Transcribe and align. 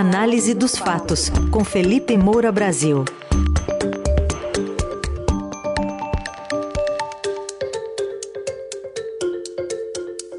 Análise 0.00 0.54
dos 0.54 0.78
fatos, 0.78 1.28
com 1.50 1.64
Felipe 1.64 2.16
Moura 2.16 2.52
Brasil. 2.52 3.04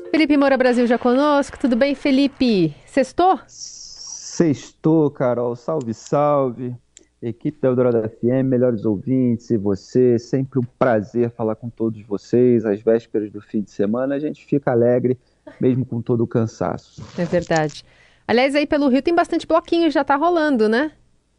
Felipe 0.10 0.38
Moura 0.38 0.58
Brasil 0.58 0.88
já 0.88 0.98
conosco. 0.98 1.60
Tudo 1.60 1.76
bem, 1.76 1.94
Felipe? 1.94 2.74
Sextou? 2.86 3.38
Sextou, 3.48 5.12
Carol. 5.12 5.58
Salve, 5.58 5.94
salve. 5.94 6.74
Equipe 7.22 7.60
da 7.60 7.68
Eldorado 7.68 8.10
FM, 8.10 8.46
melhores 8.46 8.86
ouvintes 8.86 9.50
e 9.50 9.58
você. 9.58 10.18
Sempre 10.18 10.62
um 10.62 10.66
prazer 10.80 11.32
falar 11.32 11.58
com 11.58 11.70
todos 11.70 12.02
vocês. 12.04 12.64
Às 12.64 12.80
vésperas 12.82 13.30
do 13.30 13.42
fim 13.42 13.62
de 13.62 13.72
semana, 13.72 14.16
a 14.16 14.20
gente 14.20 14.46
fica 14.46 14.72
alegre, 14.72 15.20
mesmo 15.60 15.86
com 15.86 16.02
todo 16.02 16.24
o 16.24 16.28
cansaço. 16.28 17.04
É 17.18 17.26
verdade. 17.26 17.84
Aliás, 18.30 18.54
aí 18.54 18.68
pelo 18.68 18.90
Rio 18.90 19.02
tem 19.02 19.16
bastante 19.16 19.48
bloquinho, 19.48 19.90
já 19.90 20.04
tá 20.04 20.16
rolando, 20.16 20.70
né? 20.70 20.92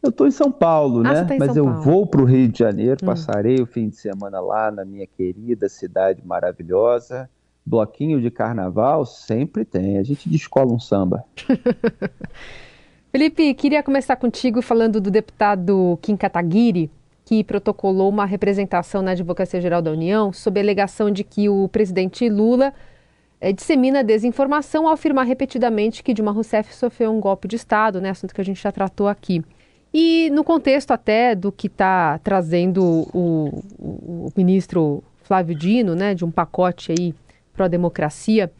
Eu 0.03 0.09
estou 0.09 0.27
em 0.27 0.31
São 0.31 0.51
Paulo, 0.51 0.99
ah, 1.07 1.13
né? 1.13 1.23
Tá 1.23 1.35
Mas 1.39 1.53
São 1.53 1.63
eu 1.63 1.63
Paulo. 1.63 1.81
vou 1.83 2.05
para 2.05 2.21
o 2.21 2.25
Rio 2.25 2.49
de 2.49 2.59
Janeiro, 2.59 2.97
hum. 3.01 3.05
passarei 3.05 3.61
o 3.61 3.65
fim 3.65 3.87
de 3.87 3.95
semana 3.95 4.41
lá 4.41 4.69
na 4.69 4.83
minha 4.83 5.07
querida 5.07 5.69
cidade 5.69 6.21
maravilhosa. 6.21 7.29
Bloquinho 7.65 8.19
de 8.19 8.29
carnaval 8.29 9.05
sempre 9.05 9.63
tem. 9.63 9.99
A 9.99 10.03
gente 10.03 10.27
descola 10.27 10.73
um 10.73 10.81
samba. 10.81 11.23
Felipe, 13.09 13.53
queria 13.53 13.81
começar 13.81 14.17
contigo 14.17 14.61
falando 14.61 14.99
do 14.99 15.09
deputado 15.09 15.97
Kim 16.01 16.17
Kataguiri, 16.17 16.91
que 17.23 17.41
protocolou 17.41 18.09
uma 18.09 18.25
representação 18.25 19.01
na 19.01 19.11
Advocacia 19.11 19.61
Geral 19.61 19.81
da 19.81 19.91
União 19.91 20.33
sob 20.33 20.59
a 20.59 20.63
alegação 20.63 21.09
de 21.09 21.23
que 21.23 21.47
o 21.47 21.69
presidente 21.69 22.27
Lula 22.27 22.73
dissemina 23.51 24.03
desinformação 24.03 24.87
ao 24.87 24.93
afirmar 24.93 25.25
repetidamente 25.25 26.03
que 26.03 26.13
Dilma 26.13 26.31
Rousseff 26.31 26.75
sofreu 26.75 27.11
um 27.11 27.19
golpe 27.19 27.47
de 27.47 27.55
Estado, 27.55 27.99
né, 27.99 28.11
assunto 28.11 28.35
que 28.35 28.41
a 28.41 28.45
gente 28.45 28.61
já 28.61 28.71
tratou 28.71 29.07
aqui. 29.07 29.43
E 29.93 30.29
no 30.29 30.43
contexto 30.43 30.91
até 30.91 31.33
do 31.33 31.51
que 31.51 31.67
está 31.67 32.19
trazendo 32.19 32.83
o, 33.13 33.63
o, 33.79 34.25
o, 34.27 34.33
ministro 34.37 35.03
Flávio 35.23 35.55
Dino, 35.55 35.95
né, 35.95 36.13
de 36.13 36.23
um 36.23 36.31
pacote 36.31 36.91
aí 36.91 37.15
pró-democracia, 37.53 38.51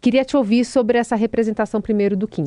queria 0.00 0.24
te 0.24 0.36
ouvir 0.36 0.64
sobre 0.64 0.98
essa 0.98 1.14
representação 1.14 1.80
primeiro 1.80 2.16
do 2.16 2.26
Kim. 2.26 2.44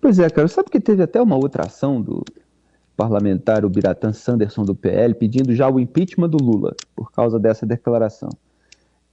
Pois 0.00 0.18
é, 0.18 0.30
cara, 0.30 0.48
sabe 0.48 0.70
que 0.70 0.80
teve 0.80 1.02
até 1.02 1.20
uma 1.20 1.36
outra 1.36 1.66
ação 1.66 2.00
do 2.00 2.24
parlamentar, 2.96 3.66
Biratã 3.68 4.12
Sanderson 4.12 4.62
do 4.62 4.74
PL, 4.74 5.12
pedindo 5.14 5.54
já 5.54 5.68
o 5.68 5.80
impeachment 5.80 6.28
do 6.28 6.42
Lula 6.42 6.74
por 6.94 7.10
causa 7.10 7.38
dessa 7.38 7.66
declaração. 7.66 8.30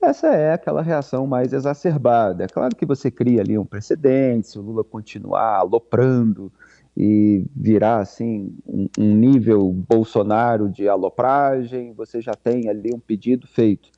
Essa 0.01 0.27
é 0.29 0.53
aquela 0.53 0.81
reação 0.81 1.27
mais 1.27 1.53
exacerbada. 1.53 2.47
Claro 2.47 2.75
que 2.75 2.87
você 2.87 3.11
cria 3.11 3.41
ali 3.41 3.55
um 3.55 3.65
precedente, 3.65 4.47
se 4.47 4.57
o 4.57 4.61
Lula 4.61 4.83
continuar 4.83 5.57
aloprando 5.57 6.51
e 6.97 7.45
virar 7.55 7.99
assim 7.99 8.51
um, 8.65 8.87
um 8.97 9.15
nível 9.15 9.71
Bolsonaro 9.71 10.67
de 10.67 10.89
alopragem, 10.89 11.93
você 11.93 12.19
já 12.19 12.33
tem 12.33 12.67
ali 12.67 12.91
um 12.91 12.99
pedido 12.99 13.45
feito. 13.45 13.89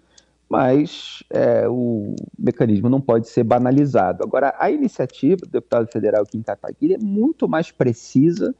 Mas 0.49 1.23
é, 1.29 1.69
o 1.69 2.13
mecanismo 2.37 2.89
não 2.89 2.99
pode 2.99 3.29
ser 3.29 3.45
banalizado. 3.45 4.23
Agora, 4.23 4.53
a 4.59 4.69
iniciativa 4.69 5.37
do 5.37 5.51
deputado 5.51 5.87
federal 5.89 6.25
Kim 6.25 6.41
Kataguiri 6.41 6.95
é 6.95 6.99
muito 6.99 7.47
mais 7.47 7.71
precisa 7.71 8.53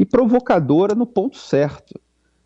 e 0.00 0.06
provocadora 0.06 0.94
no 0.94 1.06
ponto 1.06 1.36
certo. 1.36 2.00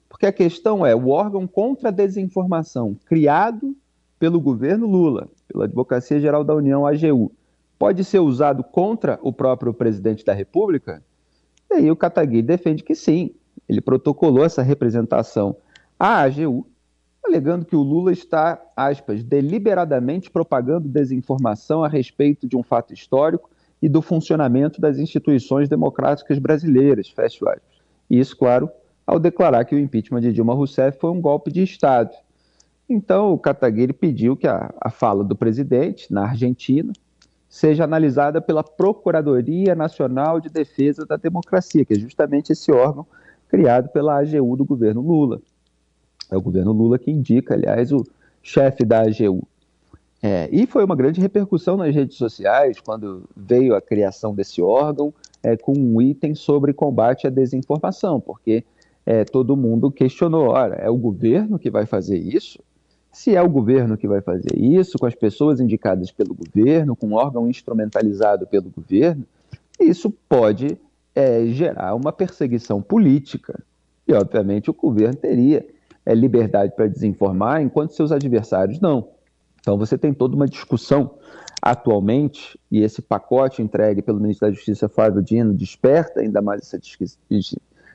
Porque 0.08 0.26
a 0.26 0.32
questão 0.32 0.84
é, 0.84 0.94
o 0.96 1.08
órgão 1.08 1.46
contra 1.46 1.90
a 1.90 1.92
desinformação 1.92 2.96
criado 3.06 3.74
pelo 4.22 4.38
governo 4.38 4.86
Lula, 4.86 5.28
pela 5.48 5.64
Advocacia 5.64 6.20
Geral 6.20 6.44
da 6.44 6.54
União, 6.54 6.86
AGU, 6.86 7.32
pode 7.76 8.04
ser 8.04 8.20
usado 8.20 8.62
contra 8.62 9.18
o 9.20 9.32
próprio 9.32 9.74
presidente 9.74 10.24
da 10.24 10.32
República? 10.32 11.02
E 11.68 11.74
aí 11.74 11.90
o 11.90 11.96
Kataguiri 11.96 12.40
defende 12.40 12.84
que 12.84 12.94
sim. 12.94 13.34
Ele 13.68 13.80
protocolou 13.80 14.44
essa 14.44 14.62
representação 14.62 15.56
à 15.98 16.22
AGU, 16.22 16.64
alegando 17.24 17.64
que 17.64 17.74
o 17.74 17.82
Lula 17.82 18.12
está, 18.12 18.62
aspas, 18.76 19.24
deliberadamente 19.24 20.30
propagando 20.30 20.86
desinformação 20.86 21.82
a 21.82 21.88
respeito 21.88 22.46
de 22.46 22.56
um 22.56 22.62
fato 22.62 22.94
histórico 22.94 23.50
e 23.82 23.88
do 23.88 24.00
funcionamento 24.00 24.80
das 24.80 25.00
instituições 25.00 25.68
democráticas 25.68 26.38
brasileiras, 26.38 27.08
fecha 27.08 27.44
aspas. 27.44 27.60
E 28.08 28.20
isso, 28.20 28.36
claro, 28.36 28.70
ao 29.04 29.18
declarar 29.18 29.64
que 29.64 29.74
o 29.74 29.80
impeachment 29.80 30.20
de 30.20 30.32
Dilma 30.32 30.54
Rousseff 30.54 30.96
foi 31.00 31.10
um 31.10 31.20
golpe 31.20 31.50
de 31.50 31.64
Estado. 31.64 32.12
Então, 32.88 33.32
o 33.32 33.38
Kataguiri 33.38 33.92
pediu 33.92 34.36
que 34.36 34.46
a, 34.46 34.72
a 34.80 34.90
fala 34.90 35.24
do 35.24 35.36
presidente, 35.36 36.12
na 36.12 36.28
Argentina, 36.28 36.92
seja 37.48 37.84
analisada 37.84 38.40
pela 38.40 38.64
Procuradoria 38.64 39.74
Nacional 39.74 40.40
de 40.40 40.48
Defesa 40.48 41.04
da 41.04 41.16
Democracia, 41.16 41.84
que 41.84 41.92
é 41.92 41.98
justamente 41.98 42.52
esse 42.52 42.72
órgão 42.72 43.06
criado 43.48 43.90
pela 43.90 44.18
AGU 44.18 44.56
do 44.56 44.64
governo 44.64 45.02
Lula. 45.02 45.40
É 46.30 46.36
o 46.36 46.40
governo 46.40 46.72
Lula 46.72 46.98
que 46.98 47.10
indica, 47.10 47.54
aliás, 47.54 47.92
o 47.92 48.02
chefe 48.42 48.84
da 48.84 49.02
AGU. 49.02 49.46
É, 50.22 50.48
e 50.52 50.66
foi 50.66 50.84
uma 50.84 50.96
grande 50.96 51.20
repercussão 51.20 51.76
nas 51.76 51.94
redes 51.94 52.16
sociais 52.16 52.80
quando 52.80 53.28
veio 53.36 53.74
a 53.74 53.82
criação 53.82 54.34
desse 54.34 54.62
órgão 54.62 55.12
é, 55.42 55.56
com 55.56 55.72
um 55.72 56.00
item 56.00 56.34
sobre 56.34 56.72
combate 56.72 57.26
à 57.26 57.30
desinformação, 57.30 58.20
porque 58.20 58.64
é, 59.04 59.24
todo 59.24 59.56
mundo 59.56 59.90
questionou: 59.90 60.50
olha, 60.50 60.74
é 60.74 60.88
o 60.88 60.96
governo 60.96 61.58
que 61.58 61.70
vai 61.70 61.86
fazer 61.86 62.16
isso? 62.16 62.58
Se 63.12 63.36
é 63.36 63.42
o 63.42 63.48
governo 63.48 63.98
que 63.98 64.08
vai 64.08 64.22
fazer 64.22 64.56
isso, 64.56 64.98
com 64.98 65.04
as 65.04 65.14
pessoas 65.14 65.60
indicadas 65.60 66.10
pelo 66.10 66.34
governo, 66.34 66.96
com 66.96 67.08
um 67.08 67.14
órgão 67.14 67.46
instrumentalizado 67.46 68.46
pelo 68.46 68.70
governo, 68.70 69.26
isso 69.78 70.10
pode 70.26 70.78
é, 71.14 71.44
gerar 71.46 71.94
uma 71.94 72.10
perseguição 72.10 72.80
política. 72.80 73.62
E, 74.08 74.14
obviamente, 74.14 74.70
o 74.70 74.74
governo 74.74 75.14
teria 75.14 75.66
é, 76.06 76.14
liberdade 76.14 76.74
para 76.74 76.86
desinformar, 76.86 77.60
enquanto 77.60 77.92
seus 77.92 78.10
adversários 78.10 78.80
não. 78.80 79.08
Então, 79.60 79.76
você 79.76 79.98
tem 79.98 80.14
toda 80.14 80.34
uma 80.34 80.48
discussão 80.48 81.14
atualmente, 81.60 82.58
e 82.70 82.82
esse 82.82 83.02
pacote 83.02 83.62
entregue 83.62 84.00
pelo 84.00 84.18
ministro 84.18 84.48
da 84.48 84.54
Justiça, 84.54 84.88
Flávio 84.88 85.22
Dino, 85.22 85.52
desperta 85.52 86.20
ainda 86.20 86.40
mais 86.40 86.62
essa, 86.62 86.80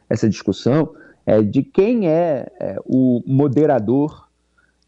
essa 0.09 0.29
discussão 0.29 0.93
é, 1.25 1.41
de 1.41 1.63
quem 1.63 2.07
é, 2.07 2.49
é 2.59 2.77
o 2.85 3.21
moderador 3.25 4.26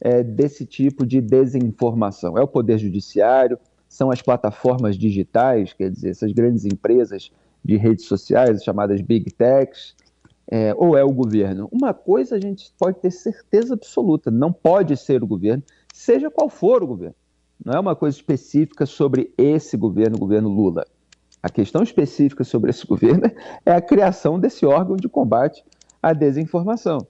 é, 0.02 0.24
desse 0.24 0.66
tipo 0.66 1.06
de 1.06 1.22
desinformação. 1.22 2.38
É 2.38 2.42
o 2.42 2.48
Poder 2.48 2.78
Judiciário, 2.78 3.60
são 3.88 4.12
as 4.12 4.22
plataformas 4.22 4.98
digitais, 4.98 5.74
quer 5.74 5.90
dizer, 5.90 6.12
essas 6.12 6.32
grandes 6.32 6.66
empresas 6.66 7.32
de 7.64 7.76
redes 7.76 8.06
sociais, 8.06 8.64
chamadas 8.64 9.02
Big 9.02 9.32
Techs, 9.32 9.96
é, 10.52 10.74
ou 10.76 10.98
é 10.98 11.04
o 11.04 11.12
governo? 11.12 11.68
Uma 11.72 11.94
coisa 11.94 12.36
a 12.36 12.40
gente 12.40 12.72
pode 12.78 13.00
ter 13.00 13.12
certeza 13.12 13.74
absoluta: 13.74 14.32
não 14.32 14.52
pode 14.52 14.96
ser 14.98 15.24
o 15.24 15.28
governo, 15.28 15.64
seja 15.94 16.30
qual 16.30 16.50
for 16.50 16.84
o 16.84 16.88
governo. 16.88 17.16
Não 17.64 17.74
é 17.74 17.80
uma 17.80 17.96
coisa 17.96 18.16
específica 18.16 18.86
sobre 18.86 19.34
esse 19.38 19.76
governo, 19.76 20.16
o 20.16 20.20
governo 20.20 20.50
Lula. 20.50 20.86
A 21.42 21.50
questão 21.50 21.84
específica 21.84 22.44
sobre 22.44 22.70
esse 22.70 22.86
governo 22.88 23.30
é 23.66 23.72
a 23.72 23.82
criação 23.82 24.40
desse 24.40 24.66
órgão 24.66 24.96
de 24.96 25.10
combate 25.10 25.64
à 26.02 26.14
desinformação. 26.14 27.06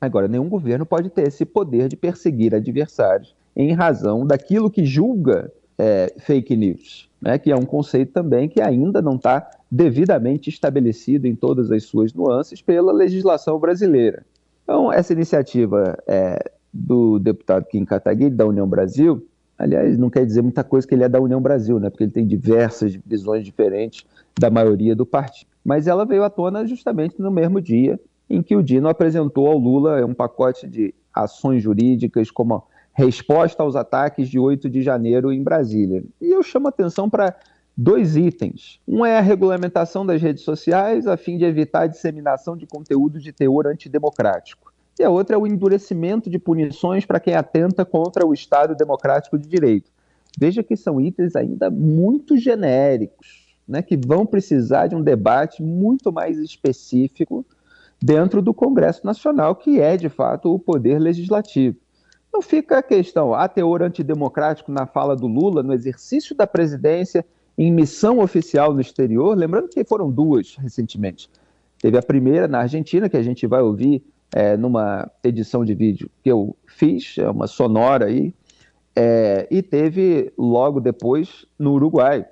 Agora, 0.00 0.28
nenhum 0.28 0.48
governo 0.48 0.84
pode 0.84 1.08
ter 1.10 1.26
esse 1.26 1.44
poder 1.44 1.88
de 1.88 1.96
perseguir 1.96 2.54
adversários 2.54 3.34
em 3.56 3.72
razão 3.72 4.26
daquilo 4.26 4.70
que 4.70 4.84
julga 4.84 5.50
é, 5.78 6.14
fake 6.18 6.56
news, 6.56 7.08
né, 7.20 7.38
que 7.38 7.50
é 7.50 7.56
um 7.56 7.64
conceito 7.64 8.12
também 8.12 8.48
que 8.48 8.60
ainda 8.60 9.00
não 9.00 9.16
está 9.16 9.48
devidamente 9.70 10.50
estabelecido 10.50 11.26
em 11.26 11.34
todas 11.34 11.70
as 11.70 11.84
suas 11.84 12.12
nuances 12.12 12.60
pela 12.60 12.92
legislação 12.92 13.58
brasileira. 13.58 14.24
Então, 14.62 14.92
essa 14.92 15.12
iniciativa 15.12 15.96
é, 16.06 16.50
do 16.72 17.18
deputado 17.18 17.64
Kim 17.66 17.84
Kataguiri, 17.84 18.34
da 18.34 18.46
União 18.46 18.68
Brasil, 18.68 19.26
aliás, 19.58 19.96
não 19.96 20.10
quer 20.10 20.26
dizer 20.26 20.42
muita 20.42 20.62
coisa 20.62 20.86
que 20.86 20.94
ele 20.94 21.04
é 21.04 21.08
da 21.08 21.20
União 21.20 21.40
Brasil, 21.40 21.80
né, 21.80 21.88
porque 21.88 22.04
ele 22.04 22.12
tem 22.12 22.26
diversas 22.26 22.94
visões 23.06 23.44
diferentes 23.44 24.04
da 24.38 24.50
maioria 24.50 24.94
do 24.94 25.06
partido. 25.06 25.48
Mas 25.64 25.86
ela 25.86 26.04
veio 26.04 26.22
à 26.22 26.30
tona 26.30 26.66
justamente 26.66 27.20
no 27.20 27.30
mesmo 27.30 27.60
dia 27.60 27.98
em 28.28 28.42
que 28.42 28.56
o 28.56 28.62
Dino 28.62 28.88
apresentou 28.88 29.46
ao 29.46 29.58
Lula 29.58 30.04
um 30.04 30.14
pacote 30.14 30.66
de 30.66 30.94
ações 31.14 31.62
jurídicas 31.62 32.30
como 32.30 32.64
resposta 32.92 33.62
aos 33.62 33.76
ataques 33.76 34.28
de 34.28 34.38
8 34.38 34.68
de 34.68 34.82
janeiro 34.82 35.32
em 35.32 35.42
Brasília. 35.42 36.02
E 36.20 36.30
eu 36.30 36.42
chamo 36.42 36.68
atenção 36.68 37.08
para 37.08 37.36
dois 37.76 38.16
itens. 38.16 38.80
Um 38.88 39.04
é 39.04 39.18
a 39.18 39.20
regulamentação 39.20 40.04
das 40.04 40.20
redes 40.22 40.42
sociais 40.42 41.06
a 41.06 41.16
fim 41.16 41.36
de 41.36 41.44
evitar 41.44 41.82
a 41.82 41.86
disseminação 41.86 42.56
de 42.56 42.66
conteúdo 42.66 43.20
de 43.20 43.32
teor 43.32 43.66
antidemocrático. 43.66 44.72
E 44.98 45.04
a 45.04 45.10
outra 45.10 45.36
é 45.36 45.38
o 45.38 45.46
endurecimento 45.46 46.30
de 46.30 46.38
punições 46.38 47.04
para 47.04 47.20
quem 47.20 47.34
atenta 47.34 47.84
contra 47.84 48.26
o 48.26 48.32
Estado 48.32 48.74
democrático 48.74 49.38
de 49.38 49.46
direito. 49.46 49.90
Veja 50.38 50.62
que 50.62 50.74
são 50.74 50.98
itens 50.98 51.36
ainda 51.36 51.70
muito 51.70 52.38
genéricos, 52.38 53.54
né, 53.68 53.82
que 53.82 53.96
vão 53.96 54.24
precisar 54.24 54.86
de 54.86 54.94
um 54.94 55.02
debate 55.02 55.62
muito 55.62 56.10
mais 56.10 56.38
específico 56.38 57.44
dentro 58.02 58.42
do 58.42 58.52
Congresso 58.52 59.04
Nacional, 59.04 59.56
que 59.56 59.80
é, 59.80 59.96
de 59.96 60.08
fato, 60.08 60.54
o 60.54 60.58
poder 60.58 60.98
legislativo. 60.98 61.76
Então 62.28 62.42
fica 62.42 62.78
a 62.78 62.82
questão, 62.82 63.34
há 63.34 63.48
teor 63.48 63.82
antidemocrático 63.82 64.70
na 64.70 64.86
fala 64.86 65.16
do 65.16 65.26
Lula, 65.26 65.62
no 65.62 65.72
exercício 65.72 66.34
da 66.36 66.46
presidência 66.46 67.24
em 67.56 67.72
missão 67.72 68.18
oficial 68.18 68.74
no 68.74 68.80
exterior, 68.80 69.36
lembrando 69.36 69.68
que 69.68 69.82
foram 69.84 70.10
duas 70.10 70.56
recentemente. 70.56 71.30
Teve 71.80 71.96
a 71.96 72.02
primeira 72.02 72.46
na 72.46 72.60
Argentina, 72.60 73.08
que 73.08 73.16
a 73.16 73.22
gente 73.22 73.46
vai 73.46 73.62
ouvir 73.62 74.04
é, 74.34 74.56
numa 74.56 75.10
edição 75.24 75.64
de 75.64 75.74
vídeo 75.74 76.10
que 76.22 76.30
eu 76.30 76.54
fiz, 76.66 77.16
é 77.18 77.30
uma 77.30 77.46
sonora 77.46 78.06
aí, 78.06 78.34
é, 78.94 79.46
e 79.50 79.62
teve 79.62 80.32
logo 80.36 80.80
depois 80.80 81.46
no 81.58 81.72
Uruguai, 81.72 82.26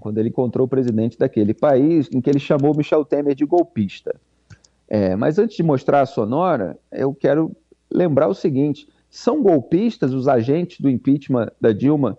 quando 0.00 0.18
ele 0.18 0.28
encontrou 0.28 0.66
o 0.66 0.68
presidente 0.68 1.18
daquele 1.18 1.54
país, 1.54 2.08
em 2.12 2.20
que 2.20 2.30
ele 2.30 2.38
chamou 2.38 2.76
Michel 2.76 3.04
Temer 3.04 3.34
de 3.34 3.44
golpista. 3.44 4.14
É, 4.88 5.14
mas 5.14 5.38
antes 5.38 5.56
de 5.56 5.62
mostrar 5.62 6.00
a 6.00 6.06
sonora, 6.06 6.78
eu 6.90 7.14
quero 7.14 7.54
lembrar 7.90 8.28
o 8.28 8.34
seguinte: 8.34 8.88
são 9.10 9.42
golpistas 9.42 10.12
os 10.12 10.26
agentes 10.26 10.80
do 10.80 10.88
impeachment 10.88 11.50
da 11.60 11.72
Dilma 11.72 12.18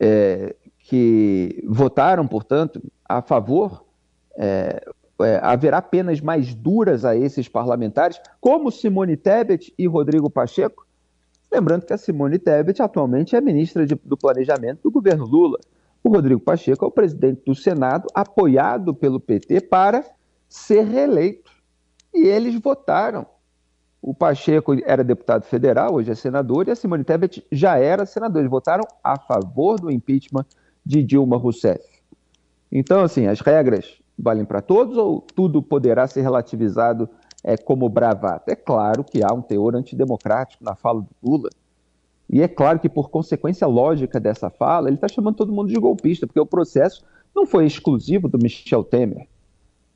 é, 0.00 0.54
que 0.78 1.62
votaram, 1.66 2.26
portanto, 2.26 2.82
a 3.08 3.22
favor? 3.22 3.84
É, 4.36 4.84
é 5.20 5.38
haverá 5.42 5.80
penas 5.80 6.20
mais 6.20 6.54
duras 6.54 7.04
a 7.04 7.16
esses 7.16 7.48
parlamentares, 7.48 8.20
como 8.40 8.72
Simone 8.72 9.16
Tebet 9.16 9.72
e 9.78 9.86
Rodrigo 9.86 10.28
Pacheco? 10.28 10.86
Lembrando 11.52 11.84
que 11.84 11.92
a 11.92 11.98
Simone 11.98 12.38
Tebet 12.38 12.80
atualmente 12.82 13.36
é 13.36 13.40
ministra 13.40 13.86
de, 13.86 13.94
do 13.94 14.16
Planejamento 14.16 14.80
do 14.82 14.90
governo 14.90 15.26
Lula. 15.26 15.58
O 16.02 16.08
Rodrigo 16.08 16.40
Pacheco 16.40 16.84
é 16.84 16.88
o 16.88 16.90
presidente 16.90 17.42
do 17.44 17.54
Senado, 17.54 18.08
apoiado 18.14 18.92
pelo 18.92 19.20
PT 19.20 19.60
para 19.60 20.04
ser 20.48 20.82
reeleito. 20.84 21.41
E 22.12 22.26
eles 22.26 22.58
votaram. 22.60 23.26
O 24.00 24.12
Pacheco 24.12 24.76
era 24.84 25.04
deputado 25.04 25.44
federal, 25.44 25.94
hoje 25.94 26.10
é 26.10 26.14
senador, 26.14 26.66
e 26.66 26.72
a 26.72 26.76
Simone 26.76 27.04
Tebet 27.04 27.46
já 27.52 27.78
era 27.78 28.04
senador. 28.04 28.40
Eles 28.40 28.50
votaram 28.50 28.84
a 29.02 29.18
favor 29.18 29.80
do 29.80 29.90
impeachment 29.90 30.44
de 30.84 31.02
Dilma 31.02 31.36
Rousseff. 31.36 31.84
Então, 32.70 33.02
assim, 33.02 33.26
as 33.26 33.40
regras 33.40 34.02
valem 34.18 34.44
para 34.44 34.60
todos 34.60 34.96
ou 34.96 35.20
tudo 35.20 35.62
poderá 35.62 36.06
ser 36.06 36.22
relativizado 36.22 37.08
é, 37.44 37.56
como 37.56 37.88
bravata? 37.88 38.52
É 38.52 38.56
claro 38.56 39.04
que 39.04 39.22
há 39.22 39.32
um 39.32 39.42
teor 39.42 39.76
antidemocrático 39.76 40.64
na 40.64 40.74
fala 40.74 41.02
do 41.02 41.08
Lula. 41.22 41.50
E 42.28 42.40
é 42.40 42.48
claro 42.48 42.78
que, 42.78 42.88
por 42.88 43.10
consequência 43.10 43.66
lógica 43.66 44.18
dessa 44.18 44.48
fala, 44.48 44.88
ele 44.88 44.96
está 44.96 45.06
chamando 45.06 45.36
todo 45.36 45.52
mundo 45.52 45.68
de 45.68 45.78
golpista, 45.78 46.26
porque 46.26 46.40
o 46.40 46.46
processo 46.46 47.04
não 47.34 47.46
foi 47.46 47.66
exclusivo 47.66 48.28
do 48.28 48.38
Michel 48.38 48.82
Temer. 48.82 49.28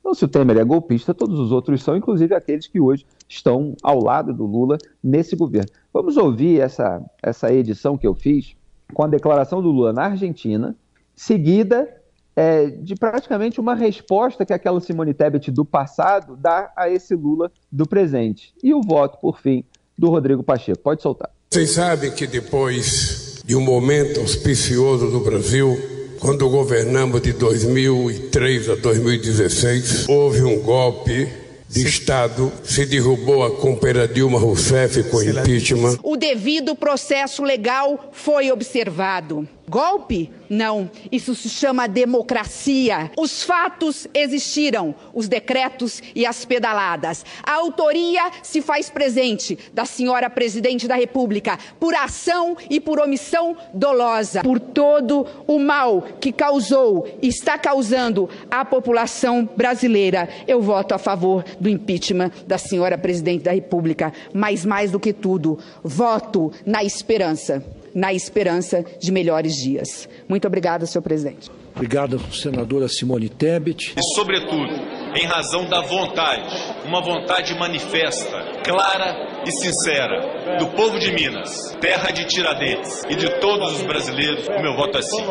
Então, 0.07 0.15
se 0.15 0.23
o 0.23 0.27
Temer 0.29 0.57
é 0.57 0.63
golpista, 0.63 1.13
todos 1.13 1.37
os 1.37 1.51
outros 1.51 1.83
são, 1.83 1.97
inclusive 1.97 2.33
aqueles 2.33 2.65
que 2.65 2.79
hoje 2.79 3.05
estão 3.27 3.75
ao 3.83 4.01
lado 4.01 4.33
do 4.33 4.45
Lula 4.45 4.77
nesse 5.03 5.35
governo. 5.35 5.69
Vamos 5.93 6.15
ouvir 6.15 6.61
essa, 6.61 7.03
essa 7.21 7.51
edição 7.51 7.97
que 7.97 8.07
eu 8.07 8.15
fiz 8.15 8.55
com 8.93 9.03
a 9.03 9.07
declaração 9.07 9.61
do 9.61 9.69
Lula 9.69 9.91
na 9.91 10.03
Argentina, 10.03 10.73
seguida 11.13 11.93
é, 12.37 12.67
de 12.67 12.95
praticamente 12.95 13.59
uma 13.59 13.75
resposta 13.75 14.45
que 14.45 14.53
aquela 14.53 14.79
Simone 14.79 15.13
Tebet 15.13 15.51
do 15.51 15.65
passado 15.65 16.37
dá 16.37 16.71
a 16.77 16.89
esse 16.89 17.13
Lula 17.13 17.51
do 17.69 17.85
presente. 17.85 18.53
E 18.63 18.73
o 18.73 18.81
voto, 18.81 19.17
por 19.19 19.41
fim, 19.41 19.65
do 19.97 20.09
Rodrigo 20.09 20.41
Pacheco. 20.41 20.79
Pode 20.79 21.01
soltar. 21.01 21.31
Vocês 21.51 21.71
sabem 21.71 22.11
que 22.11 22.25
depois 22.25 23.43
de 23.45 23.57
um 23.57 23.61
momento 23.61 24.21
auspicioso 24.21 25.11
do 25.11 25.19
Brasil, 25.19 25.96
quando 26.19 26.49
governamos 26.49 27.21
de 27.21 27.33
2003 27.33 28.69
a 28.69 28.75
2016, 28.75 30.07
houve 30.09 30.43
um 30.43 30.59
golpe 30.59 31.27
de 31.69 31.85
Estado, 31.85 32.51
se 32.63 32.85
derrubou 32.85 33.43
a 33.43 33.51
companheira 33.51 34.07
Dilma 34.07 34.39
Rousseff 34.39 35.03
com 35.03 35.21
impeachment. 35.21 35.97
O 36.01 36.15
devido 36.15 36.75
processo 36.75 37.43
legal 37.43 38.09
foi 38.13 38.51
observado. 38.51 39.47
Golpe? 39.69 40.31
Não. 40.49 40.89
Isso 41.11 41.35
se 41.35 41.49
chama 41.49 41.89
democracia. 41.89 43.11
Os 43.17 43.43
fatos 43.43 44.07
existiram, 44.13 44.95
os 45.13 45.27
decretos 45.27 46.01
e 46.15 46.25
as 46.25 46.45
pedaladas. 46.45 47.25
A 47.43 47.55
autoria 47.55 48.31
se 48.41 48.61
faz 48.61 48.89
presente 48.89 49.59
da 49.73 49.83
senhora 49.83 50.29
presidente 50.29 50.87
da 50.87 50.95
República 50.95 51.59
por 51.77 51.93
ação 51.93 52.55
e 52.69 52.79
por 52.79 52.97
omissão 52.97 53.57
dolosa, 53.73 54.41
por 54.41 54.57
todo 54.57 55.27
o 55.45 55.59
mal 55.59 56.01
que 56.21 56.31
causou 56.31 57.05
e 57.21 57.27
está 57.27 57.57
causando 57.57 58.29
à 58.49 58.63
população 58.63 59.49
brasileira. 59.57 60.29
Eu 60.47 60.61
voto 60.61 60.93
a 60.93 60.97
favor 60.97 61.43
do 61.59 61.67
impeachment 61.67 62.31
da 62.47 62.57
senhora 62.57 62.97
presidente 62.97 63.43
da 63.43 63.51
República, 63.51 64.13
mas 64.33 64.63
mais 64.63 64.91
do 64.91 64.99
que 64.99 65.11
tudo, 65.11 65.59
voto 65.83 66.53
na 66.65 66.85
esperança 66.85 67.61
na 67.97 68.13
esperança 68.13 68.85
de 68.99 69.11
melhores 69.11 69.55
dias. 69.55 70.07
Muito 70.29 70.45
obrigada, 70.45 70.85
senhor 70.85 71.01
presidente. 71.01 71.49
Obrigado, 71.75 72.19
senadora 72.31 72.87
Simone 72.87 73.27
Tebet. 73.27 73.95
E, 73.97 74.15
sobretudo, 74.15 74.71
em 75.15 75.25
razão 75.25 75.67
da 75.67 75.81
vontade, 75.81 76.55
uma 76.85 77.01
vontade 77.01 77.55
manifesta, 77.55 78.61
clara 78.63 79.41
e 79.47 79.51
sincera, 79.51 80.57
do 80.59 80.67
povo 80.67 80.99
de 80.99 81.11
Minas, 81.11 81.75
terra 81.81 82.11
de 82.11 82.25
Tiradentes 82.27 83.03
e 83.09 83.15
de 83.15 83.39
todos 83.39 83.73
os 83.73 83.81
brasileiros, 83.81 84.47
o 84.47 84.61
meu 84.61 84.75
voto 84.75 84.99
é 84.99 85.01
sim. 85.01 85.23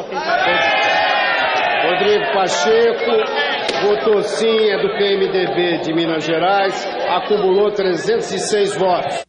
Rodrigo 1.83 2.25
Pacheco 2.35 3.87
votou 3.87 4.23
sim, 4.25 4.71
é 4.71 4.83
do 4.83 4.89
PMDB 4.99 5.83
de 5.85 5.95
Minas 5.95 6.25
Gerais, 6.25 6.85
acumulou 7.09 7.71
306 7.71 8.77
votos. 8.77 9.26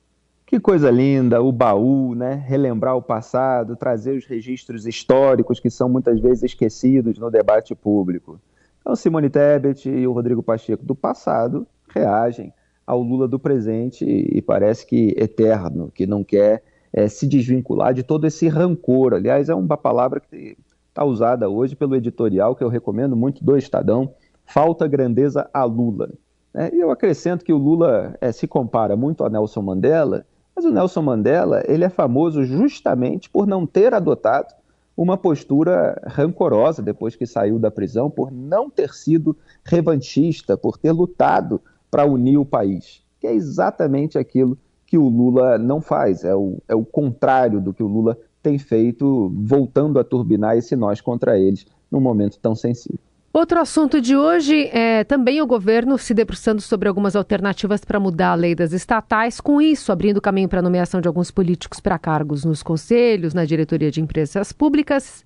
Que 0.48 0.62
coisa 0.62 0.90
linda, 0.90 1.42
o 1.42 1.52
baú, 1.52 2.16
né? 2.16 2.42
Relembrar 2.48 2.96
o 2.96 3.02
passado, 3.02 3.76
trazer 3.76 4.18
os 4.18 4.26
registros 4.26 4.88
históricos 4.88 5.60
que 5.60 5.70
são 5.70 5.90
muitas 5.90 6.22
vezes 6.22 6.44
esquecidos 6.44 7.20
no 7.20 7.30
debate 7.30 7.76
público. 7.76 8.40
Então, 8.80 8.96
Simone 8.96 9.30
Tebet 9.30 9.90
e 9.90 10.08
o 10.08 10.14
Rodrigo 10.14 10.42
Pacheco 10.42 10.86
do 10.86 10.96
passado 10.96 11.68
reagem 11.94 12.54
ao 12.86 13.02
Lula 13.02 13.28
do 13.28 13.38
presente 13.38 14.06
e 14.06 14.42
parece 14.42 14.88
que 14.88 15.14
eterno, 15.18 15.92
que 15.94 16.08
não 16.08 16.24
quer 16.24 16.64
é, 16.94 17.10
se 17.10 17.28
desvincular 17.28 17.94
de 17.94 18.02
todo 18.02 18.26
esse 18.26 18.48
rancor. 18.48 19.16
Aliás, 19.16 19.50
é 19.50 19.54
uma 19.54 19.76
palavra 19.76 20.22
que 20.22 20.58
está 20.88 21.04
usada 21.04 21.50
hoje 21.50 21.76
pelo 21.76 21.94
editorial 21.94 22.56
que 22.56 22.64
eu 22.64 22.70
recomendo 22.70 23.18
muito 23.18 23.44
do 23.44 23.58
Estadão, 23.58 24.14
falta 24.46 24.88
grandeza 24.88 25.50
a 25.54 25.66
Lula. 25.66 26.10
É, 26.54 26.74
e 26.74 26.80
eu 26.80 26.90
acrescento 26.90 27.44
que 27.44 27.52
o 27.52 27.58
Lula 27.58 28.16
é, 28.22 28.32
se 28.32 28.48
compara 28.48 28.96
muito 28.96 29.26
a 29.26 29.30
Nelson 29.30 29.62
Mandela, 29.62 30.26
mas 30.58 30.66
o 30.66 30.72
Nelson 30.72 31.04
Mandela, 31.04 31.62
ele 31.68 31.84
é 31.84 31.90
famoso 31.90 32.44
justamente 32.44 33.30
por 33.30 33.46
não 33.46 33.68
ter 33.68 33.94
adotado 33.94 34.56
uma 34.98 35.16
postura 35.16 36.02
rancorosa 36.08 36.82
depois 36.82 37.16
que 37.16 37.28
saiu 37.28 37.60
da 37.60 37.70
prisão, 37.70 38.10
por 38.10 38.32
não 38.32 38.68
ter 38.68 38.92
sido 38.92 39.38
revanchista, 39.64 40.58
por 40.58 40.76
ter 40.80 40.92
lutado 40.92 41.62
para 41.92 42.08
unir 42.08 42.40
o 42.40 42.46
país, 42.46 43.04
que 43.20 43.28
é 43.28 43.36
exatamente 43.36 44.18
aquilo 44.18 44.58
que 44.88 44.98
o 44.98 45.08
Lula 45.08 45.60
não 45.60 45.80
faz, 45.80 46.24
é 46.24 46.36
o, 46.36 46.58
é 46.68 46.74
o 46.74 46.84
contrário 46.84 47.62
do 47.62 47.72
que 47.72 47.84
o 47.84 47.88
Lula 47.88 48.18
tem 48.42 48.58
feito, 48.58 49.32
voltando 49.36 50.00
a 50.00 50.04
turbinar 50.04 50.58
esse 50.58 50.76
nós 50.76 51.00
contra 51.00 51.38
eles 51.38 51.68
num 51.92 52.02
momento 52.02 52.40
tão 52.40 52.56
sensível. 52.56 52.98
Outro 53.38 53.60
assunto 53.60 54.02
de 54.02 54.18
hoje 54.18 54.68
é 54.74 55.04
também 55.04 55.44
o 55.44 55.46
governo 55.46 55.96
se 56.00 56.12
debruçando 56.12 56.60
sobre 56.60 56.90
algumas 56.90 57.16
alternativas 57.16 57.86
para 57.86 58.00
mudar 58.00 58.32
a 58.32 58.34
lei 58.34 58.56
das 58.56 58.74
estatais, 58.74 59.40
com 59.40 59.62
isso 59.62 59.92
abrindo 59.92 60.20
caminho 60.20 60.50
para 60.50 60.58
a 60.58 60.62
nomeação 60.64 61.00
de 61.00 61.08
alguns 61.08 61.30
políticos 61.30 61.80
para 61.80 62.00
cargos 62.00 62.44
nos 62.44 62.64
conselhos, 62.64 63.36
na 63.36 63.46
diretoria 63.46 63.92
de 63.92 64.02
empresas 64.02 64.52
públicas. 64.52 65.24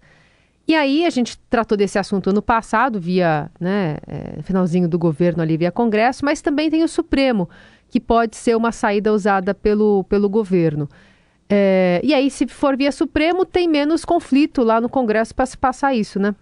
E 0.68 0.76
aí 0.76 1.06
a 1.06 1.10
gente 1.10 1.40
tratou 1.50 1.78
desse 1.78 1.98
assunto 1.98 2.34
no 2.34 2.42
passado, 2.42 3.00
via 3.00 3.50
né, 3.58 3.96
é, 4.06 4.42
finalzinho 4.42 4.90
do 4.90 5.00
governo 5.00 5.42
ali 5.42 5.56
via 5.56 5.72
Congresso, 5.72 6.26
mas 6.26 6.42
também 6.42 6.70
tem 6.70 6.84
o 6.84 6.90
Supremo, 6.90 7.50
que 7.88 8.02
pode 8.02 8.36
ser 8.36 8.58
uma 8.58 8.74
saída 8.74 9.14
usada 9.14 9.54
pelo, 9.54 10.04
pelo 10.04 10.28
governo. 10.28 10.90
É, 11.50 12.02
e 12.04 12.14
aí, 12.14 12.30
se 12.30 12.46
for 12.46 12.76
via 12.76 12.92
Supremo, 12.92 13.46
tem 13.46 13.70
menos 13.70 14.04
conflito 14.04 14.64
lá 14.64 14.82
no 14.82 14.90
Congresso 14.90 15.34
para 15.34 15.46
se 15.46 15.58
passar 15.58 15.94
isso, 15.94 16.20
né? 16.20 16.36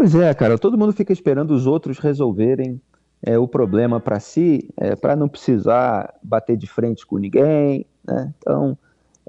Pois 0.00 0.14
é, 0.14 0.32
cara, 0.32 0.56
todo 0.56 0.78
mundo 0.78 0.94
fica 0.94 1.12
esperando 1.12 1.50
os 1.50 1.66
outros 1.66 1.98
resolverem 1.98 2.80
é, 3.22 3.38
o 3.38 3.46
problema 3.46 4.00
para 4.00 4.18
si, 4.18 4.66
é, 4.78 4.96
para 4.96 5.14
não 5.14 5.28
precisar 5.28 6.14
bater 6.22 6.56
de 6.56 6.66
frente 6.66 7.04
com 7.04 7.18
ninguém, 7.18 7.84
né? 8.02 8.32
Então, 8.38 8.78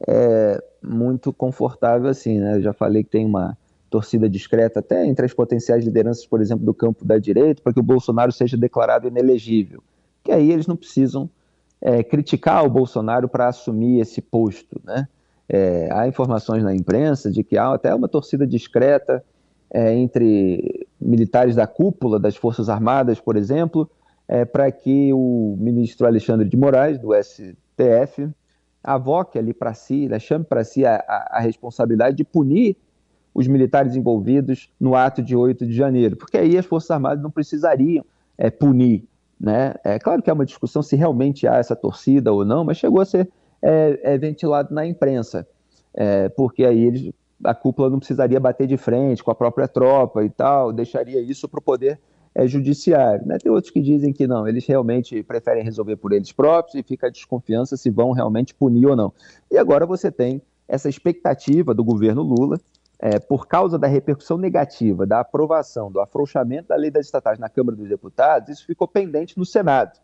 é 0.08 0.64
muito 0.82 1.34
confortável 1.34 2.10
assim, 2.10 2.40
né? 2.40 2.56
Eu 2.56 2.62
já 2.62 2.72
falei 2.72 3.04
que 3.04 3.10
tem 3.10 3.26
uma 3.26 3.58
torcida 3.90 4.30
discreta 4.30 4.80
até 4.80 5.06
entre 5.06 5.26
as 5.26 5.34
potenciais 5.34 5.84
lideranças, 5.84 6.26
por 6.26 6.40
exemplo, 6.40 6.66
do 6.66 6.74
campo 6.74 7.04
da 7.04 7.18
direita, 7.18 7.62
para 7.62 7.74
que 7.74 7.80
o 7.82 7.84
Bolsonaro 7.84 8.32
seja 8.32 8.56
declarado 8.56 9.10
inelegível. 9.10 9.84
Que 10.24 10.32
aí 10.32 10.54
eles 10.54 10.68
não 10.68 10.78
precisam 10.78 11.30
é, 11.82 12.02
criticar 12.02 12.66
o 12.66 12.70
Bolsonaro 12.70 13.28
para 13.28 13.50
assumir 13.50 14.00
esse 14.00 14.22
posto, 14.22 14.80
né? 14.86 15.06
É, 15.50 15.90
há 15.92 16.08
informações 16.08 16.64
na 16.64 16.74
imprensa 16.74 17.30
de 17.30 17.44
que 17.44 17.58
há 17.58 17.74
até 17.74 17.94
uma 17.94 18.08
torcida 18.08 18.48
discreta 18.48 19.22
é, 19.74 19.94
entre 19.94 20.88
militares 21.00 21.56
da 21.56 21.66
cúpula 21.66 22.20
das 22.20 22.36
Forças 22.36 22.70
Armadas, 22.70 23.20
por 23.20 23.38
exemplo, 23.38 23.90
é, 24.28 24.46
para 24.46 24.72
que 24.72 25.12
o 25.14 25.56
ministro 25.60 26.06
Alexandre 26.06 26.48
de 26.48 26.58
Moraes, 26.58 27.00
do 27.00 27.12
STF, 27.14 28.30
avoque 28.84 29.38
ali 29.38 29.54
para 29.54 29.74
si, 29.74 30.08
né, 30.08 30.20
chame 30.20 30.44
para 30.44 30.64
si 30.64 30.86
a, 30.86 30.96
a, 31.30 31.40
responsabilidade 31.40 32.18
de 32.18 32.24
punir 32.24 32.76
os 33.34 33.48
militares 33.48 33.96
envolvidos 33.96 34.70
no 34.80 34.96
ato 34.96 35.22
de 35.22 35.36
8 35.36 35.66
de 35.66 35.74
janeiro, 35.74 36.18
porque 36.18 36.38
aí 36.38 36.58
as 36.58 36.66
Forças 36.66 36.92
Armadas 36.92 37.24
não 37.24 37.32
precisariam 37.32 38.04
é, 38.38 38.50
punir. 38.50 39.06
Né? 39.40 39.74
É 39.84 39.98
claro 39.98 40.22
que 40.22 40.30
é 40.30 40.34
uma 40.34 40.46
discussão 40.46 40.82
se 40.82 40.96
realmente 40.96 41.48
há 41.48 41.56
essa 41.56 41.76
torcida 41.76 42.32
ou 42.32 42.44
não, 42.44 42.64
mas 42.64 42.78
chegou 42.78 43.02
a 43.02 43.06
ser 43.06 43.30
é, 43.62 44.00
é 44.04 44.18
ventilado 44.18 44.74
na 44.74 44.86
imprensa, 44.86 45.48
é, 45.94 46.30
porque 46.30 46.66
aí 46.66 46.84
eles, 46.84 47.12
a 47.44 47.54
cúpula 47.54 47.90
não 47.90 48.00
precisaria 48.00 48.40
bater 48.40 48.68
de 48.68 48.78
frente 48.78 49.24
com 49.24 49.32
a 49.32 49.36
própria 49.36 49.68
tropa 49.68 50.24
e 50.24 50.30
tal, 50.30 50.72
deixaria 50.72 51.22
isso 51.22 51.48
para 51.48 51.60
o 51.60 51.64
poder 51.64 52.00
é, 52.34 52.48
judiciário. 52.48 53.26
Né? 53.26 53.38
Tem 53.38 53.52
outros 53.52 53.72
que 53.72 53.82
dizem 53.82 54.14
que 54.14 54.28
não, 54.28 54.48
eles 54.48 54.66
realmente 54.66 55.22
preferem 55.24 55.64
resolver 55.64 55.98
por 55.98 56.14
eles 56.14 56.32
próprios 56.32 56.76
e 56.76 56.84
fica 56.84 57.08
a 57.08 57.10
desconfiança 57.10 57.76
se 57.78 57.90
vão 57.90 58.12
realmente 58.12 58.54
punir 58.54 58.88
ou 58.88 58.96
não. 58.96 59.14
E 59.50 59.58
agora 59.58 59.86
você 59.86 60.12
tem 60.12 60.42
essa 60.68 60.88
expectativa 60.88 61.74
do 61.74 61.84
governo 61.84 62.22
Lula, 62.22 62.60
é, 62.98 63.20
por 63.20 63.48
causa 63.48 63.80
da 63.80 63.88
repercussão 63.88 64.38
negativa 64.38 65.08
da 65.08 65.22
aprovação 65.22 65.92
do 65.92 66.00
afrouxamento 66.00 66.68
da 66.68 66.76
lei 66.76 66.92
das 66.92 67.08
estatais 67.08 67.40
na 67.40 67.50
Câmara 67.50 67.76
dos 67.76 67.90
Deputados, 67.90 68.50
isso 68.50 68.66
ficou 68.66 68.88
pendente 68.88 69.38
no 69.40 69.46
Senado. 69.46 70.00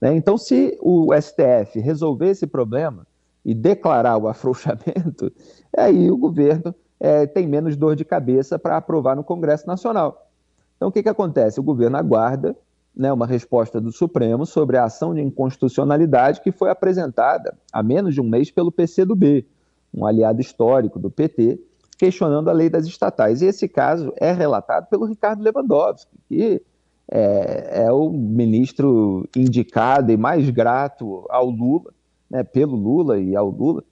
Né? 0.00 0.14
Então, 0.14 0.38
se 0.38 0.78
o 0.80 1.10
STF 1.14 1.78
resolver 1.78 2.30
esse 2.30 2.46
problema 2.46 3.06
e 3.44 3.54
declarar 3.54 4.16
o 4.18 4.28
afrouxamento, 4.28 5.32
aí 5.76 6.10
o 6.10 6.16
governo 6.16 6.74
é, 6.98 7.26
tem 7.26 7.46
menos 7.46 7.76
dor 7.76 7.96
de 7.96 8.04
cabeça 8.04 8.58
para 8.58 8.76
aprovar 8.76 9.16
no 9.16 9.24
Congresso 9.24 9.66
Nacional. 9.66 10.30
Então, 10.76 10.88
o 10.88 10.92
que, 10.92 11.02
que 11.02 11.08
acontece? 11.08 11.58
O 11.58 11.62
governo 11.62 11.96
aguarda 11.96 12.56
né, 12.94 13.12
uma 13.12 13.26
resposta 13.26 13.80
do 13.80 13.92
Supremo 13.92 14.44
sobre 14.44 14.76
a 14.76 14.84
ação 14.84 15.14
de 15.14 15.20
inconstitucionalidade 15.20 16.40
que 16.40 16.52
foi 16.52 16.70
apresentada 16.70 17.56
há 17.72 17.82
menos 17.82 18.14
de 18.14 18.20
um 18.20 18.28
mês 18.28 18.50
pelo 18.50 18.72
PCdoB, 18.72 19.46
um 19.92 20.06
aliado 20.06 20.40
histórico 20.40 20.98
do 20.98 21.10
PT, 21.10 21.60
questionando 21.98 22.48
a 22.48 22.52
lei 22.52 22.70
das 22.70 22.86
estatais. 22.86 23.42
E 23.42 23.46
esse 23.46 23.68
caso 23.68 24.12
é 24.16 24.32
relatado 24.32 24.88
pelo 24.88 25.06
Ricardo 25.06 25.42
Lewandowski, 25.42 26.16
que 26.28 26.62
é, 27.10 27.84
é 27.84 27.92
o 27.92 28.10
ministro 28.10 29.28
indicado 29.36 30.12
e 30.12 30.16
mais 30.16 30.48
grato 30.48 31.26
ao 31.28 31.50
Lula, 31.50 31.92
né, 32.30 32.42
pelo 32.44 32.76
Lula 32.76 33.18
e 33.18 33.34
ao 33.34 33.50
Lula. 33.50 33.82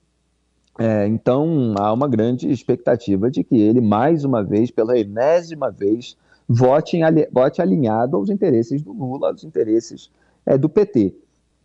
É, 0.79 1.05
então, 1.07 1.75
há 1.77 1.91
uma 1.91 2.07
grande 2.07 2.49
expectativa 2.49 3.29
de 3.29 3.43
que 3.43 3.59
ele, 3.59 3.81
mais 3.81 4.23
uma 4.23 4.41
vez, 4.41 4.71
pela 4.71 4.97
enésima 4.97 5.69
vez, 5.69 6.15
vote, 6.47 6.95
em, 6.95 7.01
vote 7.31 7.61
alinhado 7.61 8.15
aos 8.15 8.29
interesses 8.29 8.81
do 8.81 8.93
Lula, 8.93 9.29
aos 9.29 9.43
interesses 9.43 10.09
é, 10.45 10.57
do 10.57 10.69
PT. 10.69 11.13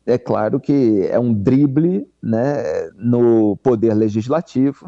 É 0.05 0.19
claro 0.19 0.59
que 0.59 1.07
é 1.09 1.19
um 1.19 1.33
drible 1.33 2.07
né, 2.21 2.91
no 2.97 3.57
poder 3.63 3.95
legislativo 3.95 4.87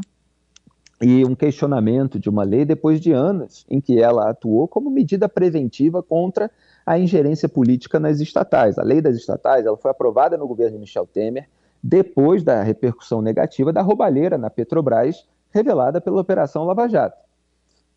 e 1.00 1.25
um 1.25 1.35
questionamento 1.35 2.19
de 2.19 2.28
uma 2.28 2.43
lei 2.43 2.64
depois 2.64 3.00
de 3.00 3.12
anos 3.12 3.64
em 3.71 3.81
que 3.81 4.00
ela 4.00 4.28
atuou 4.28 4.66
como 4.66 4.90
medida 4.90 5.28
preventiva 5.28 6.02
contra 6.02 6.50
a 6.85 6.99
ingerência 6.99 7.49
política 7.49 8.00
nas 8.00 8.21
estatais. 8.21 8.78
A 8.78 8.83
lei 8.83 9.00
das 9.00 9.16
estatais 9.16 9.64
ela 9.64 9.76
foi 9.76 9.90
aprovada 9.90 10.37
no 10.37 10.47
governo 10.47 10.75
de 10.75 10.81
Michel 10.81 11.07
Temer 11.07 11.49
depois 11.88 12.43
da 12.43 12.64
repercussão 12.64 13.23
negativa 13.23 13.73
da 13.73 13.81
roubalheira 13.81 14.37
na 14.37 14.50
Petrobras 14.50 15.25
revelada 15.50 16.00
pela 16.00 16.21
Operação 16.21 16.64
Lava 16.64 16.88
Jato. 16.88 17.16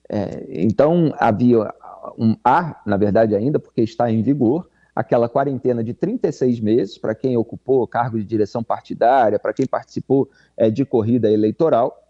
É, 0.08 0.46
então 0.48 1.12
havia 1.18 1.74
um, 2.18 2.36
há, 2.44 2.80
na 2.86 2.98
verdade, 2.98 3.36
ainda, 3.36 3.60
porque 3.60 3.82
está 3.82 4.12
em 4.12 4.22
vigor, 4.22 4.70
aquela 4.96 5.28
quarentena 5.28 5.84
de 5.84 5.96
36 5.96 6.60
meses 6.60 6.98
para 7.00 7.16
quem 7.16 7.36
ocupou 7.36 7.88
cargo 7.88 8.20
de 8.20 8.24
direção 8.24 8.64
partidária, 8.64 9.40
para 9.40 9.54
quem 9.54 9.66
participou 9.66 10.30
é, 10.56 10.70
de 10.70 10.86
corrida 10.86 11.30
eleitoral. 11.32 12.08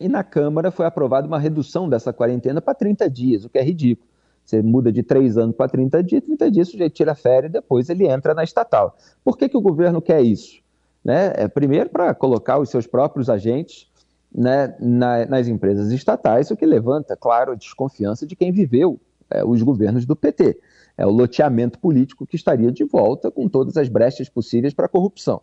E 0.00 0.08
na 0.08 0.24
Câmara 0.24 0.72
foi 0.72 0.86
aprovada 0.86 1.28
uma 1.28 1.38
redução 1.38 1.88
dessa 1.88 2.12
quarentena 2.12 2.60
para 2.60 2.74
30 2.74 3.08
dias, 3.08 3.44
o 3.44 3.48
que 3.48 3.58
é 3.58 3.62
ridículo. 3.62 4.08
Você 4.44 4.60
muda 4.60 4.90
de 4.90 5.04
3 5.04 5.38
anos 5.38 5.54
para 5.54 5.68
30 5.68 6.02
dias, 6.02 6.24
30 6.24 6.50
dias 6.50 6.68
o 6.68 6.70
sujeito 6.72 6.94
tira 6.94 7.14
férias 7.14 7.50
e 7.50 7.52
depois 7.52 7.88
ele 7.88 8.08
entra 8.08 8.34
na 8.34 8.42
estatal. 8.42 8.96
Por 9.22 9.38
que, 9.38 9.48
que 9.48 9.56
o 9.56 9.60
governo 9.60 10.02
quer 10.02 10.20
isso? 10.20 10.61
Né? 11.04 11.32
É, 11.36 11.48
primeiro, 11.48 11.90
para 11.90 12.14
colocar 12.14 12.58
os 12.58 12.70
seus 12.70 12.86
próprios 12.86 13.28
agentes 13.28 13.90
né, 14.34 14.74
na, 14.80 15.26
nas 15.26 15.48
empresas 15.48 15.90
estatais, 15.90 16.50
o 16.50 16.56
que 16.56 16.64
levanta, 16.64 17.16
claro, 17.16 17.52
a 17.52 17.56
desconfiança 17.56 18.26
de 18.26 18.36
quem 18.36 18.52
viveu 18.52 19.00
é, 19.30 19.44
os 19.44 19.62
governos 19.62 20.06
do 20.06 20.14
PT. 20.14 20.58
É 20.96 21.06
o 21.06 21.10
loteamento 21.10 21.78
político 21.78 22.26
que 22.26 22.36
estaria 22.36 22.70
de 22.70 22.84
volta 22.84 23.30
com 23.30 23.48
todas 23.48 23.76
as 23.76 23.88
brechas 23.88 24.28
possíveis 24.28 24.74
para 24.74 24.86
a 24.86 24.88
corrupção. 24.88 25.40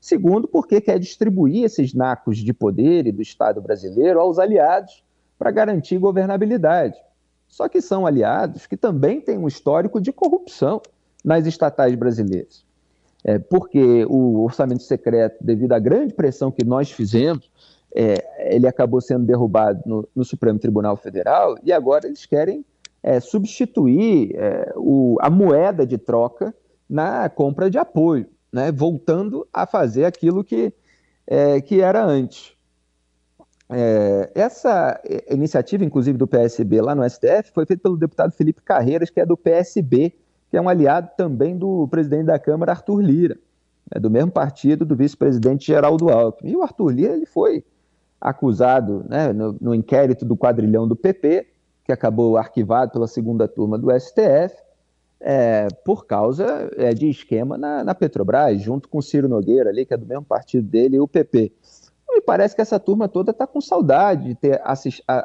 Segundo, 0.00 0.48
porque 0.48 0.80
quer 0.80 0.98
distribuir 0.98 1.64
esses 1.64 1.94
nacos 1.94 2.38
de 2.38 2.52
poder 2.52 3.06
e 3.06 3.12
do 3.12 3.22
Estado 3.22 3.60
brasileiro 3.60 4.20
aos 4.20 4.38
aliados 4.38 5.04
para 5.38 5.50
garantir 5.50 5.98
governabilidade. 5.98 6.96
Só 7.46 7.68
que 7.68 7.80
são 7.80 8.06
aliados 8.06 8.66
que 8.66 8.76
também 8.76 9.20
têm 9.20 9.38
um 9.38 9.46
histórico 9.46 10.00
de 10.00 10.12
corrupção 10.12 10.80
nas 11.24 11.46
estatais 11.46 11.94
brasileiras. 11.94 12.64
É, 13.24 13.38
porque 13.38 14.04
o 14.08 14.42
orçamento 14.42 14.82
secreto, 14.82 15.36
devido 15.40 15.72
à 15.72 15.78
grande 15.78 16.12
pressão 16.12 16.50
que 16.50 16.64
nós 16.64 16.90
fizemos, 16.90 17.50
é, 17.94 18.54
ele 18.54 18.66
acabou 18.66 19.00
sendo 19.00 19.24
derrubado 19.24 19.80
no, 19.86 20.08
no 20.14 20.24
Supremo 20.24 20.58
Tribunal 20.58 20.96
Federal 20.96 21.56
e 21.62 21.72
agora 21.72 22.06
eles 22.06 22.26
querem 22.26 22.64
é, 23.02 23.20
substituir 23.20 24.34
é, 24.36 24.72
o, 24.76 25.16
a 25.20 25.28
moeda 25.28 25.86
de 25.86 25.98
troca 25.98 26.54
na 26.88 27.28
compra 27.28 27.70
de 27.70 27.78
apoio, 27.78 28.26
né, 28.52 28.70
voltando 28.70 29.46
a 29.52 29.66
fazer 29.66 30.04
aquilo 30.04 30.42
que, 30.44 30.72
é, 31.26 31.60
que 31.60 31.80
era 31.80 32.04
antes. 32.04 32.54
É, 33.74 34.30
essa 34.34 35.00
iniciativa, 35.30 35.84
inclusive, 35.84 36.18
do 36.18 36.26
PSB 36.26 36.82
lá 36.82 36.94
no 36.94 37.08
STF, 37.08 37.52
foi 37.54 37.64
feita 37.64 37.82
pelo 37.82 37.96
deputado 37.96 38.32
Felipe 38.32 38.60
Carreiras, 38.62 39.08
que 39.08 39.20
é 39.20 39.26
do 39.26 39.36
PSB, 39.36 40.14
que 40.52 40.56
é 40.58 40.60
um 40.60 40.68
aliado 40.68 41.08
também 41.16 41.56
do 41.56 41.88
presidente 41.88 42.26
da 42.26 42.38
Câmara, 42.38 42.72
Arthur 42.72 43.00
Lira, 43.00 43.38
é 43.90 43.98
do 43.98 44.10
mesmo 44.10 44.30
partido 44.30 44.84
do 44.84 44.94
vice-presidente 44.94 45.66
Geraldo 45.66 46.10
Alckmin. 46.10 46.50
E 46.50 46.56
o 46.56 46.62
Arthur 46.62 46.90
Lira 46.90 47.14
ele 47.14 47.24
foi 47.24 47.64
acusado 48.20 49.02
né, 49.08 49.32
no, 49.32 49.56
no 49.58 49.74
inquérito 49.74 50.26
do 50.26 50.36
quadrilhão 50.36 50.86
do 50.86 50.94
PP 50.94 51.46
que 51.86 51.90
acabou 51.90 52.36
arquivado 52.36 52.92
pela 52.92 53.08
segunda 53.08 53.48
turma 53.48 53.78
do 53.78 53.88
STF, 53.98 54.54
é, 55.18 55.68
por 55.86 56.04
causa 56.04 56.70
é, 56.76 56.92
de 56.92 57.08
esquema 57.08 57.56
na, 57.56 57.82
na, 57.82 57.94
Petrobras, 57.94 58.60
junto 58.60 58.90
com 58.90 59.00
Ciro 59.00 59.30
Nogueira, 59.30 59.70
ali, 59.70 59.86
que 59.86 59.94
é 59.94 59.96
do 59.96 60.04
mesmo 60.04 60.24
partido 60.24 60.68
dele, 60.68 60.96
e 60.96 61.00
o 61.00 61.08
PP. 61.08 61.50
E 62.10 62.20
parece 62.20 62.54
que 62.54 62.60
essa 62.60 62.78
turma 62.78 63.08
toda 63.08 63.30
está 63.30 63.46
com 63.46 63.60
saudade 63.60 64.28
de 64.28 64.34
ter 64.34 64.60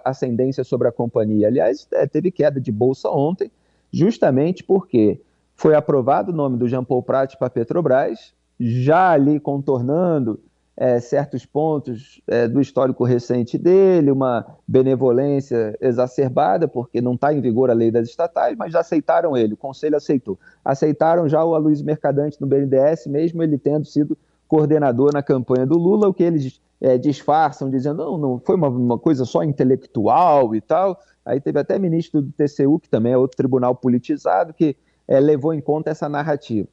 ascendência 0.05 0.63
sobre 0.63 0.87
a 0.87 0.91
companhia. 0.91 1.47
Aliás, 1.47 1.85
é, 1.91 2.07
teve 2.07 2.31
queda 2.31 2.61
de 2.61 2.71
bolsa 2.71 3.09
ontem, 3.09 3.51
justamente 3.97 4.63
porque 4.63 5.19
foi 5.55 5.75
aprovado 5.75 6.31
o 6.31 6.35
nome 6.35 6.57
do 6.57 6.67
Jean 6.67 6.83
Paul 6.83 7.01
Prat 7.01 7.35
para 7.35 7.47
a 7.47 7.49
Petrobras, 7.49 8.33
já 8.59 9.11
ali 9.11 9.39
contornando 9.39 10.39
é, 10.75 10.99
certos 10.99 11.43
pontos 11.43 12.21
é, 12.27 12.47
do 12.47 12.61
histórico 12.61 13.03
recente 13.03 13.57
dele, 13.57 14.11
uma 14.11 14.45
benevolência 14.67 15.75
exacerbada, 15.81 16.67
porque 16.67 17.01
não 17.01 17.15
está 17.15 17.33
em 17.33 17.41
vigor 17.41 17.71
a 17.71 17.73
lei 17.73 17.89
das 17.89 18.07
estatais, 18.07 18.55
mas 18.55 18.71
já 18.71 18.81
aceitaram 18.81 19.35
ele, 19.35 19.55
o 19.55 19.57
Conselho 19.57 19.97
aceitou. 19.97 20.37
Aceitaram 20.63 21.27
já 21.27 21.43
o 21.43 21.55
Aloysio 21.55 21.85
Mercadante 21.85 22.39
no 22.39 22.45
BNDES, 22.45 23.07
mesmo 23.07 23.41
ele 23.41 23.57
tendo 23.57 23.85
sido 23.85 24.15
coordenador 24.47 25.11
na 25.11 25.23
campanha 25.23 25.65
do 25.65 25.77
Lula, 25.77 26.07
o 26.07 26.13
que 26.13 26.23
eles 26.23 26.61
é, 26.79 26.97
disfarçam, 26.97 27.69
dizendo, 27.69 27.97
não, 27.97 28.17
não 28.17 28.39
foi 28.39 28.55
uma, 28.55 28.69
uma, 28.69 28.99
coisa 28.99 29.25
só 29.25 29.43
intelectual 29.43 30.55
e 30.55 30.61
tal. 30.61 30.99
Aí 31.27 31.41
teve 31.41 31.59
até 31.59 31.77
ministro 31.77 32.21
do 32.21 32.31
TCU, 32.31 32.79
que 32.79 32.89
também 32.89 33.13
é 33.13 33.17
outro 33.17 33.37
tribunal 33.37 33.75
politizado, 33.75 34.53
que 34.53 34.75
é, 35.07 35.19
levou 35.19 35.53
em 35.53 35.61
conta 35.61 35.89
essa 35.89 36.07
narrativa. 36.07 36.67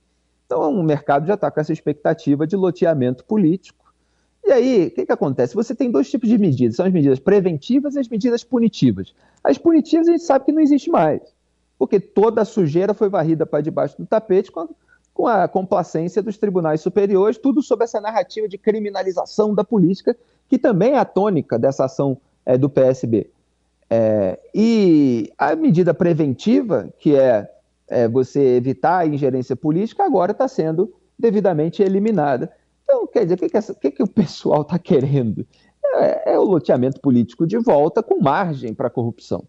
Então 0.46 0.72
o 0.72 0.82
mercado 0.82 1.26
já 1.26 1.34
está 1.34 1.50
com 1.50 1.60
essa 1.60 1.72
expectativa 1.72 2.46
de 2.46 2.56
loteamento 2.56 3.24
político, 3.24 3.84
e 4.46 4.52
aí, 4.52 4.86
o 4.88 4.90
que, 4.90 5.06
que 5.06 5.12
acontece? 5.12 5.54
Você 5.54 5.74
tem 5.74 5.90
dois 5.90 6.10
tipos 6.10 6.28
de 6.28 6.36
medidas: 6.36 6.76
são 6.76 6.84
as 6.84 6.92
medidas 6.92 7.18
preventivas 7.18 7.96
e 7.96 7.98
as 7.98 8.08
medidas 8.08 8.44
punitivas. 8.44 9.14
As 9.42 9.56
punitivas 9.56 10.06
a 10.06 10.12
gente 10.12 10.24
sabe 10.24 10.44
que 10.44 10.52
não 10.52 10.60
existe 10.60 10.90
mais, 10.90 11.22
porque 11.78 11.98
toda 11.98 12.42
a 12.42 12.44
sujeira 12.44 12.92
foi 12.92 13.08
varrida 13.08 13.46
para 13.46 13.62
debaixo 13.62 13.96
do 13.96 14.04
tapete 14.04 14.52
com 14.52 14.60
a, 14.60 14.68
com 15.14 15.26
a 15.26 15.48
complacência 15.48 16.22
dos 16.22 16.36
tribunais 16.36 16.82
superiores, 16.82 17.38
tudo 17.38 17.62
sob 17.62 17.84
essa 17.84 18.00
narrativa 18.00 18.46
de 18.46 18.58
criminalização 18.58 19.54
da 19.54 19.64
política, 19.64 20.14
que 20.46 20.58
também 20.58 20.92
é 20.92 20.98
a 20.98 21.04
tônica 21.06 21.58
dessa 21.58 21.86
ação 21.86 22.18
é, 22.44 22.58
do 22.58 22.68
PSB. 22.68 23.30
É, 23.96 24.40
e 24.52 25.32
a 25.38 25.54
medida 25.54 25.94
preventiva, 25.94 26.92
que 26.98 27.14
é, 27.14 27.48
é 27.86 28.08
você 28.08 28.40
evitar 28.56 28.98
a 28.98 29.06
ingerência 29.06 29.54
política, 29.54 30.04
agora 30.04 30.32
está 30.32 30.48
sendo 30.48 30.92
devidamente 31.16 31.80
eliminada. 31.80 32.50
Então, 32.82 33.06
quer 33.06 33.22
dizer, 33.22 33.34
o 33.34 33.38
que, 33.38 33.48
que, 33.48 33.74
que, 33.74 33.90
que 33.92 34.02
o 34.02 34.08
pessoal 34.08 34.62
está 34.62 34.80
querendo? 34.80 35.46
É, 35.94 36.32
é, 36.32 36.38
o 36.38 36.42
loteamento 36.42 37.00
político 37.00 37.46
de 37.46 37.56
volta 37.56 38.02
com 38.02 38.20
margem 38.20 38.74
para 38.74 38.90
corrupção. 38.90 39.44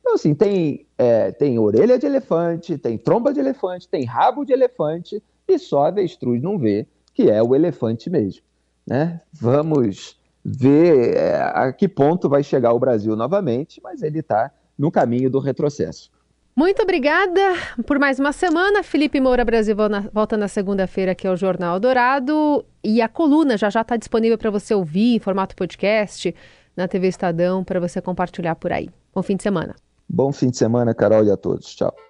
Então, 0.00 0.14
assim, 0.14 0.34
tem, 0.34 0.86
é, 0.98 1.32
tem 1.32 1.58
orelha 1.58 1.98
de 1.98 2.04
elefante, 2.04 2.76
tem 2.76 2.98
tromba 2.98 3.32
de 3.32 3.40
elefante, 3.40 3.88
tem 3.88 4.04
rabo 4.04 4.44
de 4.44 4.52
elefante, 4.52 5.22
e 5.46 5.58
só 5.58 5.84
a 5.84 5.88
avestruz 5.88 6.42
não 6.42 6.58
vê 6.58 6.86
que 7.14 7.30
é 7.30 7.42
o 7.42 7.54
elefante 7.54 8.10
mesmo. 8.10 8.42
Né? 8.86 9.20
Vamos 9.32 10.17
ver 10.44 11.16
é, 11.16 11.40
a 11.42 11.72
que 11.72 11.88
ponto 11.88 12.28
vai 12.28 12.42
chegar 12.42 12.72
o 12.72 12.78
Brasil 12.78 13.14
novamente, 13.16 13.80
mas 13.82 14.02
ele 14.02 14.20
está 14.20 14.50
no 14.78 14.90
caminho 14.90 15.30
do 15.30 15.38
retrocesso. 15.38 16.10
Muito 16.58 16.82
obrigada 16.82 17.40
por 17.86 18.00
mais 18.00 18.18
uma 18.18 18.32
semana. 18.32 18.82
Felipe 18.82 19.20
Moura 19.20 19.44
Brasil 19.44 19.76
volta 20.12 20.36
na 20.36 20.48
segunda-feira 20.48 21.12
aqui 21.12 21.24
ao 21.24 21.36
Jornal 21.36 21.78
Dourado. 21.78 22.64
E 22.82 23.00
a 23.00 23.08
coluna 23.08 23.56
já 23.56 23.70
já 23.70 23.82
está 23.82 23.96
disponível 23.96 24.36
para 24.36 24.50
você 24.50 24.74
ouvir 24.74 25.14
em 25.14 25.20
formato 25.20 25.54
podcast 25.54 26.34
na 26.76 26.88
TV 26.88 27.06
Estadão 27.06 27.62
para 27.62 27.78
você 27.78 28.00
compartilhar 28.00 28.56
por 28.56 28.72
aí. 28.72 28.88
Bom 29.14 29.22
fim 29.22 29.36
de 29.36 29.44
semana. 29.44 29.76
Bom 30.08 30.32
fim 30.32 30.50
de 30.50 30.56
semana, 30.56 30.92
Carol, 30.94 31.24
e 31.24 31.30
a 31.30 31.36
todos. 31.36 31.76
Tchau. 31.76 32.07